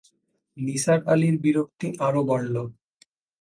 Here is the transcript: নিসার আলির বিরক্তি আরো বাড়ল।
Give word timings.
নিসার 0.57 0.99
আলির 1.07 1.35
বিরক্তি 1.43 1.87
আরো 2.07 2.21
বাড়ল। 2.29 2.55